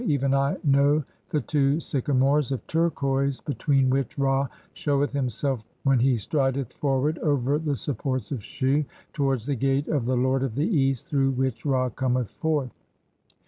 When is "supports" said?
7.75-8.31